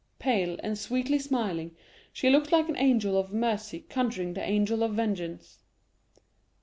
Pale, 0.17 0.57
and 0.63 0.79
sweetly 0.79 1.19
smiling, 1.19 1.75
she 2.11 2.31
looked 2.31 2.51
like 2.51 2.67
an 2.67 2.75
angel 2.75 3.15
of 3.19 3.31
mercy 3.31 3.81
conjuring 3.81 4.33
the 4.33 4.41
angel 4.41 4.81
of 4.81 4.95
vengeance. 4.95 5.59